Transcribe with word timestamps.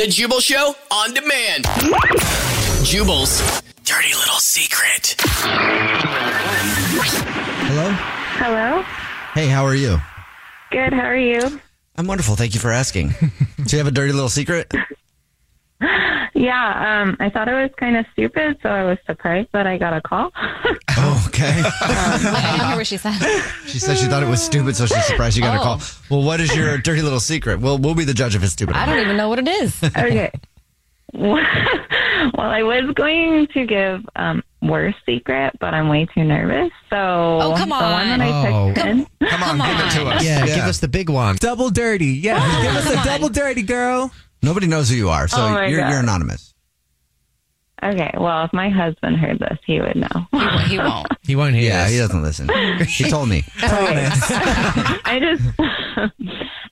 The 0.00 0.06
Jubal 0.06 0.40
Show 0.40 0.74
on 0.90 1.12
demand. 1.12 1.66
Jubal's 2.84 3.60
dirty 3.84 4.14
little 4.14 4.38
secret. 4.38 5.14
Hello? 7.68 7.90
Hello. 8.38 8.82
Hey, 9.34 9.48
how 9.48 9.62
are 9.62 9.74
you? 9.74 9.98
Good. 10.70 10.94
How 10.94 11.02
are 11.02 11.18
you? 11.18 11.60
I'm 11.96 12.06
wonderful. 12.06 12.34
Thank 12.34 12.54
you 12.54 12.60
for 12.60 12.72
asking. 12.72 13.08
Do 13.20 13.76
you 13.76 13.76
have 13.76 13.88
a 13.88 13.90
dirty 13.90 14.14
little 14.14 14.30
secret? 14.30 14.72
Yeah. 16.40 17.02
Um, 17.02 17.16
I 17.20 17.28
thought 17.30 17.48
it 17.48 17.52
was 17.52 17.70
kind 17.78 17.96
of 17.96 18.06
stupid, 18.12 18.58
so 18.62 18.68
I 18.70 18.84
was 18.84 18.98
surprised 19.06 19.48
that 19.52 19.66
I 19.66 19.76
got 19.78 19.92
a 19.94 20.00
call. 20.00 20.32
Oh, 21.02 21.24
okay. 21.28 21.62
I 21.80 22.52
didn't 22.56 22.68
hear 22.68 22.76
what 22.76 22.86
she 22.86 22.98
said. 22.98 23.14
She 23.66 23.78
said 23.78 23.96
she 23.96 24.04
thought 24.04 24.22
it 24.22 24.28
was 24.28 24.42
stupid, 24.42 24.76
so 24.76 24.84
she's 24.84 25.02
surprised 25.06 25.34
you 25.34 25.42
got 25.42 25.56
a 25.56 25.58
call. 25.60 25.80
Well, 26.10 26.22
what 26.26 26.40
is 26.40 26.54
your 26.54 26.76
dirty 26.76 27.00
little 27.00 27.20
secret? 27.20 27.58
Well, 27.60 27.78
we'll 27.78 27.94
be 27.94 28.04
the 28.04 28.12
judge 28.12 28.34
if 28.34 28.42
it's 28.42 28.52
stupid. 28.52 28.74
or 28.74 28.78
I 28.78 28.84
not. 28.84 28.92
don't 28.96 29.04
even 29.04 29.16
know 29.16 29.30
what 29.30 29.38
it 29.38 29.48
is. 29.48 29.82
okay. 29.82 30.30
well, 31.14 31.38
I 32.36 32.62
was 32.62 32.92
going 32.94 33.46
to 33.54 33.64
give 33.66 34.04
um 34.16 34.42
worst 34.60 34.98
secret, 35.06 35.54
but 35.58 35.72
I'm 35.72 35.88
way 35.88 36.06
too 36.14 36.22
nervous. 36.24 36.70
So 36.90 36.96
Oh, 36.96 37.54
come 37.56 37.70
the 37.70 37.74
one 37.76 38.08
that 38.08 38.20
I 38.20 38.30
on. 38.52 38.74
texted. 38.74 39.06
Come 39.30 39.42
on, 39.42 39.56
give 39.56 39.86
it 39.86 39.90
to 40.04 40.06
us. 40.10 40.24
Yeah, 40.24 40.44
give 40.44 40.64
us 40.64 40.80
the 40.80 40.88
big 40.88 41.08
one. 41.08 41.36
Double 41.36 41.70
dirty. 41.70 42.06
Yeah, 42.06 42.62
give 42.62 42.76
us 42.76 42.90
a 42.90 43.04
double 43.08 43.30
dirty, 43.30 43.62
girl. 43.62 44.12
Nobody 44.42 44.66
knows 44.66 44.88
who 44.88 44.96
you 44.96 45.08
are, 45.10 45.28
so 45.28 45.36
Oh, 45.40 45.60
you're, 45.66 45.80
you're 45.80 45.98
anonymous. 46.00 46.54
Okay. 47.82 48.10
Well, 48.18 48.44
if 48.44 48.52
my 48.52 48.68
husband 48.68 49.16
heard 49.16 49.38
this, 49.38 49.58
he 49.66 49.80
would 49.80 49.96
know. 49.96 50.26
He 50.66 50.78
won't. 50.78 51.06
He 51.22 51.36
won't 51.36 51.54
hear 51.54 51.70
Yeah, 51.70 51.84
this. 51.84 51.92
he 51.92 51.98
doesn't 51.98 52.22
listen. 52.22 52.48
He 52.86 53.04
told 53.08 53.28
me. 53.28 53.44
I 53.62 55.18
just. 55.22 56.10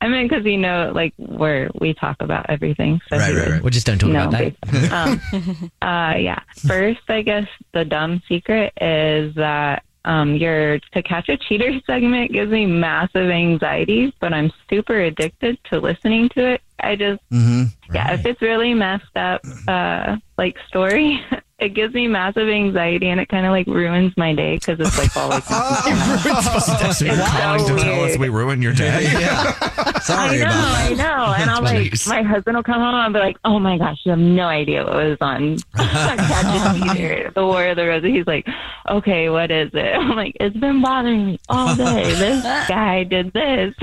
I 0.00 0.08
mean, 0.08 0.28
because 0.28 0.44
you 0.44 0.58
know, 0.58 0.92
like 0.94 1.12
where 1.16 1.70
we 1.80 1.92
talk 1.94 2.16
about 2.20 2.46
everything. 2.48 3.00
So 3.08 3.16
Right, 3.18 3.30
he 3.30 3.36
right, 3.36 3.44
would 3.46 3.52
right. 3.54 3.62
Well, 3.62 3.70
just 3.70 3.86
don't 3.86 3.98
talk 3.98 4.10
about 4.10 4.30
that. 4.30 4.92
um, 4.92 5.70
uh, 5.82 6.16
yeah. 6.18 6.40
First, 6.66 7.00
I 7.08 7.22
guess 7.22 7.46
the 7.72 7.84
dumb 7.84 8.22
secret 8.28 8.72
is 8.80 9.34
that 9.34 9.82
um, 10.04 10.34
your 10.36 10.78
to 10.92 11.02
catch 11.02 11.28
a 11.28 11.36
cheater 11.36 11.72
segment 11.86 12.32
gives 12.32 12.52
me 12.52 12.64
massive 12.66 13.28
anxiety, 13.30 14.14
but 14.20 14.32
I'm 14.32 14.52
super 14.70 15.00
addicted 15.00 15.58
to 15.72 15.80
listening 15.80 16.28
to 16.30 16.52
it. 16.54 16.60
I 16.84 16.96
just, 16.96 17.20
hmm 17.30 17.64
yeah, 17.92 18.12
if 18.14 18.26
it's 18.26 18.42
really 18.42 18.74
messed 18.74 19.16
up, 19.16 19.42
uh, 19.68 20.16
like 20.36 20.56
story, 20.68 21.20
it 21.58 21.70
gives 21.74 21.94
me 21.94 22.08
massive 22.08 22.48
anxiety 22.48 23.08
and 23.08 23.20
it 23.20 23.28
kind 23.28 23.46
of 23.46 23.52
like 23.52 23.66
ruins 23.66 24.12
my 24.16 24.34
day 24.34 24.56
because 24.56 24.80
it's 24.80 24.98
like 24.98 25.16
all 25.16 25.28
like. 25.30 25.44
So 25.44 27.04
you're 27.04 27.14
It's 27.14 27.30
calling 27.30 27.60
so 27.66 27.76
to 27.76 27.82
tell 27.82 28.00
us 28.04 28.08
weird. 28.10 28.20
we 28.20 28.28
ruined 28.28 28.62
your 28.62 28.72
day. 28.72 29.04
Yeah. 29.04 29.54
I 29.60 30.00
Sorry 30.00 30.38
know, 30.38 30.44
about 30.44 30.54
I 30.54 30.94
that. 30.94 30.96
know. 30.96 31.34
And 31.42 31.50
I'm 31.50 31.64
like, 31.64 31.92
Jeez. 31.92 32.08
my 32.08 32.22
husband 32.22 32.56
will 32.56 32.62
come 32.64 32.74
home 32.80 32.88
and 32.94 32.96
I'll 32.96 33.12
be 33.12 33.18
like, 33.20 33.36
oh 33.44 33.58
my 33.58 33.78
gosh, 33.78 33.98
you 34.04 34.10
have 34.10 34.18
no 34.18 34.46
idea 34.48 34.84
what 34.84 34.94
was 34.96 35.18
on 35.20 35.58
Catch 35.76 36.76
a 36.90 36.94
Cheater, 36.94 37.30
The 37.34 37.44
War 37.46 37.66
of 37.68 37.76
the 37.76 37.86
Roses. 37.86 38.10
He's 38.10 38.26
like, 38.26 38.46
okay, 38.90 39.30
what 39.30 39.50
is 39.50 39.70
it? 39.72 39.94
I'm 39.96 40.16
like, 40.16 40.36
it's 40.40 40.56
been 40.56 40.82
bothering 40.82 41.26
me 41.26 41.40
all 41.48 41.74
day. 41.74 42.02
This 42.14 42.42
guy 42.68 43.04
did 43.04 43.32
this. 43.32 43.74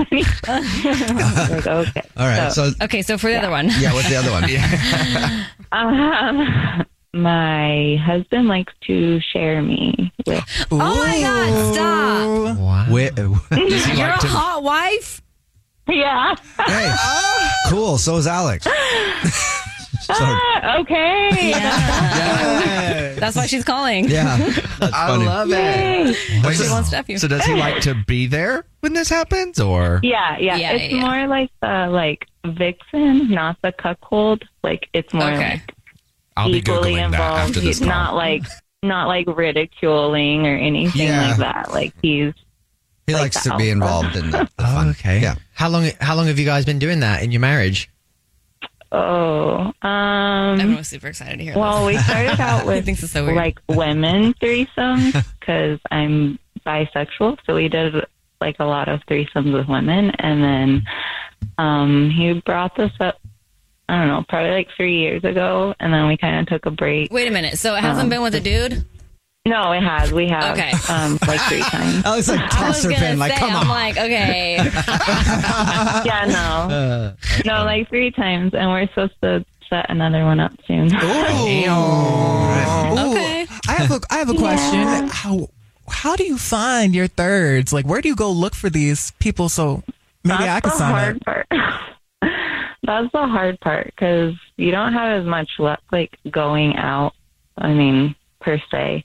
I'm 0.46 1.48
like, 1.50 1.66
okay. 1.66 2.02
All 2.16 2.26
right. 2.26 2.52
So, 2.52 2.70
Okay, 2.82 3.02
so 3.02 3.18
for 3.18 3.28
the 3.30 3.38
other 3.38 3.50
one. 3.50 3.68
yeah, 3.80 3.92
what's 3.92 4.08
the 4.08 4.16
other 4.16 4.30
one? 4.30 4.44
Um, 5.72 6.84
my 7.14 7.96
husband 8.04 8.48
likes 8.48 8.72
to 8.86 9.20
share 9.20 9.62
me 9.62 10.12
with. 10.26 10.44
Oh 10.70 10.76
my 10.78 11.20
God, 11.20 11.74
stop. 11.74 12.58
Wow. 12.58 12.86
Where- 12.90 13.10
You're 13.16 13.28
like 13.30 14.18
a 14.18 14.20
to? 14.22 14.26
hot 14.28 14.62
wife? 14.62 15.20
Yeah. 15.88 16.34
hey, 16.66 16.94
cool. 17.68 17.98
So 17.98 18.16
is 18.16 18.26
Alex. 18.26 18.64
so, 20.02 20.14
Ah, 20.14 20.78
okay. 20.80 21.52
That's 23.18 23.36
why 23.36 23.46
she's 23.46 23.64
calling. 23.64 24.08
yeah, 24.08 24.36
that's 24.78 24.92
I 24.92 25.14
love 25.16 25.48
it. 25.50 25.54
Yay. 25.54 26.04
Wait, 26.44 26.56
She 26.56 26.62
so, 26.64 26.72
wants 26.72 26.90
to 26.90 27.18
so 27.18 27.28
does 27.28 27.44
he 27.44 27.54
like 27.54 27.82
to 27.82 27.94
be 28.06 28.26
there 28.26 28.64
when 28.80 28.94
this 28.94 29.08
happens, 29.08 29.60
or? 29.60 30.00
Yeah, 30.02 30.38
yeah. 30.38 30.56
Yeah, 30.56 30.72
it's 30.72 30.92
yeah, 30.92 30.98
yeah. 30.98 31.06
more 31.06 31.26
like 31.28 31.50
the 31.60 31.88
like 31.90 32.26
vixen, 32.44 33.30
not 33.30 33.58
the 33.62 33.72
cuckold. 33.72 34.44
Like 34.64 34.88
it's 34.92 35.12
more 35.12 35.24
Okay. 35.30 35.50
like 35.50 35.74
I'll 36.36 36.48
be 36.50 36.58
equally 36.58 36.92
googling 36.92 36.96
that 36.96 37.04
involved. 37.06 37.40
after 37.40 37.52
this 37.60 37.62
He's 37.64 37.78
call. 37.80 37.88
not 37.88 38.14
like 38.14 38.42
not 38.82 39.06
like 39.08 39.26
ridiculing 39.28 40.46
or 40.46 40.56
anything 40.56 41.06
Yeah. 41.08 41.28
like 41.28 41.36
that. 41.38 41.70
Like 41.72 41.92
he's 42.02 42.32
He 43.06 43.12
like 43.14 43.22
likes 43.22 43.44
the 43.44 43.50
to 43.50 43.56
be 43.56 43.70
involved 43.70 44.16
in 44.16 44.30
the, 44.30 44.38
the 44.56 44.64
Oh, 44.64 44.74
fun. 44.74 44.88
okay. 44.90 45.20
Yeah. 45.20 45.34
How 45.54 45.68
long? 45.68 45.88
How 46.00 46.14
long 46.16 46.26
have 46.26 46.38
you 46.38 46.44
guys 46.46 46.64
been 46.64 46.78
doing 46.78 47.00
that 47.00 47.22
in 47.22 47.30
your 47.32 47.40
marriage? 47.40 47.88
oh 48.90 49.72
um. 49.82 50.60
Everyone's 50.60 50.88
super 50.88 51.08
excited 51.08 51.38
to 51.38 51.44
hear 51.44 51.54
that. 51.54 51.58
Well, 51.60 51.86
we 51.86 51.96
started 51.98 52.38
out 52.40 52.66
with 52.66 52.84
thinks 52.84 53.02
it's 53.02 53.12
so 53.12 53.24
weird. 53.24 53.36
like 53.36 53.60
women 53.68 54.34
threesomes 54.34 55.12
because 55.40 55.78
I'm 55.90 56.38
bisexual, 56.66 57.38
so 57.46 57.54
we 57.54 57.68
did 57.68 57.94
like 58.40 58.56
a 58.58 58.64
lot 58.64 58.88
of 58.88 59.00
threesomes 59.06 59.52
with 59.52 59.66
women, 59.68 60.10
and 60.18 60.42
then 60.42 60.82
um 61.58 62.10
he 62.10 62.34
brought 62.44 62.76
this 62.76 62.92
up. 63.00 63.18
I 63.92 63.98
don't 63.98 64.08
know, 64.08 64.24
probably 64.26 64.52
like 64.52 64.68
three 64.74 64.96
years 65.00 65.22
ago, 65.22 65.74
and 65.78 65.92
then 65.92 66.06
we 66.08 66.16
kind 66.16 66.40
of 66.40 66.46
took 66.46 66.64
a 66.64 66.70
break. 66.70 67.12
Wait 67.12 67.28
a 67.28 67.30
minute. 67.30 67.58
So 67.58 67.74
it 67.76 67.80
hasn't 67.82 68.04
Um, 68.04 68.08
been 68.08 68.22
with 68.22 68.34
a 68.34 68.40
dude? 68.40 68.86
No, 69.44 69.72
it 69.72 69.82
has. 69.82 70.12
We 70.12 70.28
have 70.28 70.56
Okay. 70.56 70.70
um 70.88 71.18
like 71.26 71.40
three 71.42 71.60
times. 71.62 72.02
Alex 72.06 72.28
like 72.28 72.38
I 72.40 72.44
was 72.44 72.52
tossed 72.54 72.84
her 72.84 72.90
gonna 72.90 73.00
pin. 73.02 73.18
Like, 73.18 73.32
say, 73.32 73.38
come 73.38 73.50
I'm 73.50 73.62
on. 73.62 73.68
like, 73.68 73.98
okay. 73.98 74.54
yeah, 76.06 76.24
no, 76.28 76.74
Uh, 76.74 77.12
no, 77.44 77.64
like 77.64 77.88
three 77.90 78.10
times, 78.12 78.54
and 78.54 78.70
we're 78.70 78.86
supposed 78.88 79.20
to 79.22 79.44
set 79.68 79.86
another 79.90 80.24
one 80.24 80.40
up 80.40 80.52
soon. 80.66 80.90
Okay. 82.92 83.46
I 83.68 83.72
have 83.74 83.90
a, 83.90 84.00
I 84.10 84.18
have 84.18 84.30
a 84.30 84.34
question. 84.34 85.08
How 85.08 85.48
how 85.88 86.16
do 86.16 86.24
you 86.24 86.38
find 86.38 86.94
your 86.94 87.06
thirds? 87.08 87.72
Like, 87.72 87.86
where 87.86 88.00
do 88.00 88.08
you 88.08 88.16
go 88.16 88.30
look 88.30 88.54
for 88.54 88.70
these 88.70 89.10
people? 89.18 89.48
So 89.48 89.82
maybe 90.24 90.44
I 90.44 90.60
can 90.60 90.72
sign 90.72 90.90
hard 90.92 91.16
up. 91.16 91.24
part. 91.24 91.46
That's 92.84 93.10
the 93.12 93.26
hard 93.26 93.60
part 93.60 93.86
because 93.86 94.34
you 94.56 94.70
don't 94.70 94.92
have 94.92 95.20
as 95.20 95.26
much 95.26 95.48
luck 95.58 95.80
like 95.92 96.18
going 96.30 96.76
out. 96.76 97.14
I 97.58 97.72
mean, 97.72 98.14
per 98.40 98.60
se. 98.70 99.04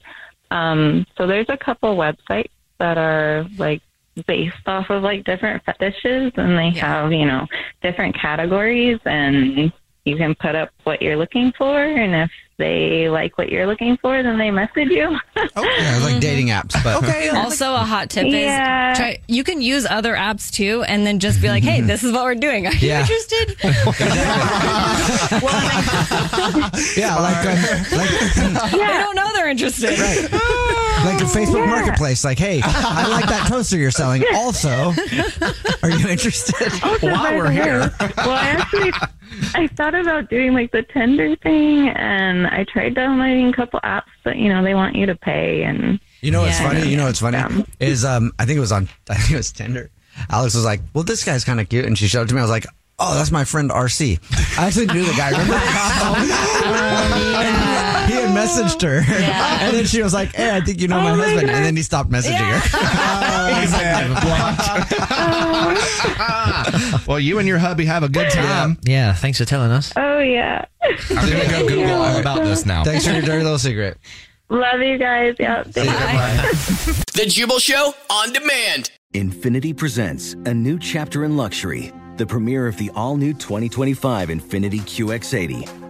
Um, 0.50 1.06
so 1.16 1.26
there's 1.26 1.48
a 1.48 1.56
couple 1.56 1.96
websites 1.96 2.50
that 2.78 2.98
are 2.98 3.46
like 3.56 3.82
based 4.26 4.56
off 4.66 4.90
of 4.90 5.02
like 5.02 5.24
different 5.24 5.62
fetishes, 5.64 6.32
and 6.36 6.58
they 6.58 6.78
have 6.78 7.12
you 7.12 7.26
know 7.26 7.46
different 7.82 8.16
categories, 8.16 8.98
and 9.04 9.72
you 10.04 10.16
can 10.16 10.34
put 10.34 10.54
up 10.54 10.70
what 10.84 11.02
you're 11.02 11.16
looking 11.16 11.52
for, 11.58 11.82
and 11.82 12.14
if 12.14 12.30
they 12.56 13.08
like 13.08 13.36
what 13.38 13.50
you're 13.50 13.66
looking 13.66 13.96
for, 13.98 14.20
then 14.22 14.36
they 14.38 14.50
message 14.50 14.88
you. 14.88 15.16
Yeah, 15.36 16.00
like 16.02 16.18
dating 16.20 16.48
apps, 16.48 16.74
but 16.82 17.02
Okay. 17.04 17.28
Also, 17.28 17.72
a 17.74 17.78
hot 17.78 18.10
tip 18.10 18.26
Yeah. 18.26 18.90
is 18.92 18.98
try, 18.98 19.18
you 19.28 19.44
can 19.44 19.60
use 19.62 19.86
other 19.88 20.14
apps 20.14 20.50
too, 20.50 20.82
and 20.88 21.06
then 21.06 21.18
just 21.20 21.40
be 21.40 21.48
like, 21.48 21.62
"Hey, 21.62 21.80
this 21.82 22.02
is 22.02 22.12
what 22.12 22.24
we're 22.24 22.34
doing. 22.34 22.66
Are 22.66 22.72
you 22.72 22.88
Yeah. 22.88 23.00
interested?" 23.00 23.56
yeah, 26.96 27.16
like 27.16 27.46
um, 27.46 27.98
like 27.98 28.70
They 28.72 28.78
don't 28.78 29.14
know 29.14 29.32
they're 29.34 29.48
interested. 29.48 29.90
like 29.90 31.20
a 31.20 31.24
Facebook 31.30 31.66
Marketplace. 31.68 32.24
Like, 32.24 32.38
hey, 32.38 32.60
I 32.64 33.06
like 33.08 33.26
that 33.26 33.46
toaster 33.48 33.76
you're 33.76 33.90
selling. 33.90 34.24
Also, 34.34 34.92
are 35.82 35.90
you 35.90 36.08
interested? 36.08 36.72
While 37.00 37.36
we're 37.36 37.50
here. 37.50 37.92
well, 38.00 38.30
I 38.30 38.56
actually 38.58 38.92
I 39.54 39.66
thought 39.68 39.94
about 39.94 40.30
doing 40.30 40.52
like 40.54 40.72
the 40.72 40.82
Tinder 40.82 41.36
thing, 41.36 41.88
and 41.88 42.46
I 42.46 42.64
tried 42.64 42.94
downloading 42.94 43.48
a 43.48 43.52
couple 43.52 43.80
apps, 43.84 44.04
but 44.24 44.36
you 44.36 44.48
know 44.48 44.62
they 44.62 44.74
want 44.74 44.94
you 44.96 45.06
to 45.06 45.14
pay, 45.16 45.62
and 45.64 45.98
You 46.20 46.30
know 46.32 46.42
what's 46.42 46.58
Yeah. 46.60 46.68
funny? 46.72 46.88
You 46.88 46.96
know 46.96 47.06
what's 47.06 47.20
funny 47.20 47.38
Yeah. 47.38 47.62
is 47.80 48.04
um 48.04 48.32
I 48.38 48.44
think 48.44 48.56
it 48.56 48.60
was 48.60 48.72
on 48.72 48.88
I 49.10 49.14
think 49.14 49.32
it 49.32 49.36
was 49.36 49.52
Tinder. 49.52 49.90
Alex 50.30 50.54
was 50.54 50.64
like, 50.64 50.80
"Well, 50.94 51.04
this 51.04 51.24
guy's 51.24 51.44
kind 51.44 51.60
of 51.60 51.68
cute," 51.68 51.84
and 51.84 51.96
she 51.96 52.08
showed 52.08 52.22
it 52.22 52.28
to 52.28 52.34
me. 52.34 52.40
I 52.40 52.44
was 52.44 52.50
like, 52.50 52.66
"Oh, 52.98 53.14
that's 53.14 53.30
my 53.30 53.44
friend 53.44 53.70
RC." 53.70 54.18
I 54.58 54.66
actually 54.66 54.86
knew 54.86 55.04
the 55.04 55.12
guy. 55.14 55.30
Remember? 55.30 55.54
And 55.54 56.24
he 56.24 56.30
had 56.30 56.57
messaged 58.46 58.82
her, 58.82 58.98
and 59.64 59.76
then 59.76 59.84
she 59.86 60.02
was 60.02 60.12
like, 60.14 60.34
"Hey, 60.34 60.50
I 60.56 60.60
think 60.60 60.80
you 60.80 60.88
know 60.88 60.98
oh 60.98 61.02
my 61.02 61.10
husband," 61.14 61.50
and 61.50 61.64
then 61.64 61.76
he 61.76 61.82
stopped 61.82 62.10
messaging 62.10 62.36
her. 62.38 62.60
Oh, 65.30 67.02
well, 67.08 67.18
you 67.18 67.38
and 67.38 67.48
your 67.48 67.58
hubby 67.58 67.84
have 67.84 68.02
a 68.02 68.08
good 68.08 68.30
time. 68.30 68.78
Yeah, 68.82 69.12
thanks 69.12 69.38
for 69.38 69.44
telling 69.44 69.70
us. 69.70 69.92
oh 69.96 70.18
yeah, 70.20 70.64
I'm 70.82 70.96
going 71.28 71.40
to 71.42 71.48
go 71.50 71.68
Google 71.68 71.94
all 71.94 72.16
about 72.18 72.42
this 72.44 72.64
now. 72.66 72.84
Thanks 72.84 73.06
for 73.06 73.12
your 73.12 73.22
dirty 73.22 73.42
little 73.42 73.58
secret. 73.58 73.98
love 74.48 74.80
you 74.80 74.98
guys. 74.98 75.34
Yeah, 75.38 75.62
thanks. 75.64 77.02
The 77.12 77.26
Jubal 77.26 77.58
Show 77.58 77.94
on 78.10 78.32
demand. 78.32 78.90
Infiniti 79.14 79.76
presents 79.76 80.34
a 80.44 80.52
new 80.54 80.78
chapter 80.78 81.24
in 81.24 81.36
luxury, 81.36 81.92
the 82.16 82.26
premiere 82.26 82.66
of 82.66 82.76
the 82.76 82.90
all 82.94 83.16
new 83.16 83.32
2025 83.32 84.28
Infiniti 84.28 84.80
QX80, 84.80 85.77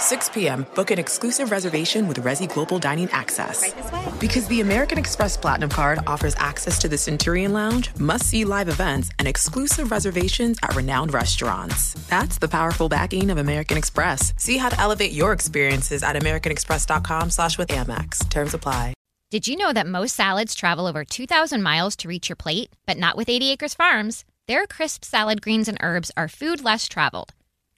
6 0.00 0.30
p.m., 0.30 0.66
book 0.74 0.90
an 0.90 0.98
exclusive 0.98 1.50
reservation 1.50 2.08
with 2.08 2.22
Resy 2.24 2.52
Global 2.52 2.78
Dining 2.78 3.08
Access. 3.10 3.72
Because 4.18 4.48
the 4.48 4.60
American 4.62 4.98
Express 4.98 5.36
Platinum 5.36 5.68
Card 5.70 5.98
offers 6.06 6.34
access 6.38 6.78
to 6.78 6.88
the 6.88 6.96
Centurion 6.96 7.52
Lounge, 7.52 7.90
must 7.98 8.24
see 8.24 8.44
live 8.44 8.68
events, 8.68 9.10
and 9.18 9.28
exclusive 9.28 9.90
reservations 9.90 10.58
at 10.62 10.74
renowned 10.74 11.12
restaurants. 11.12 11.94
That's 12.08 12.38
the 12.38 12.48
powerful 12.48 12.88
backing 12.88 13.30
of 13.30 13.36
American 13.38 13.76
Express. 13.76 14.32
See 14.38 14.56
how 14.56 14.70
to 14.70 14.80
elevate 14.80 15.12
your 15.12 15.32
experiences 15.32 16.02
at 16.02 16.16
AmericanExpress.com 16.16 17.30
slash 17.30 17.58
with 17.58 17.68
Amex. 17.68 18.28
Terms 18.30 18.54
apply. 18.54 18.94
Did 19.30 19.46
you 19.46 19.56
know 19.56 19.72
that 19.72 19.86
most 19.86 20.16
salads 20.16 20.54
travel 20.54 20.86
over 20.86 21.04
2,000 21.04 21.62
miles 21.62 21.94
to 21.96 22.08
reach 22.08 22.28
your 22.28 22.36
plate? 22.36 22.70
But 22.86 22.96
not 22.96 23.16
with 23.16 23.28
80 23.28 23.52
Acres 23.52 23.74
Farms. 23.74 24.24
Their 24.48 24.66
crisp 24.66 25.04
salad 25.04 25.40
greens 25.40 25.68
and 25.68 25.78
herbs 25.80 26.10
are 26.16 26.26
food 26.26 26.64
less 26.64 26.88
traveled, 26.88 27.32